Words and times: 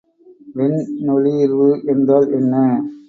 வெண்ணொளிர்வு 0.55 1.69
என்றால் 1.85 2.27
என்ன? 2.31 2.55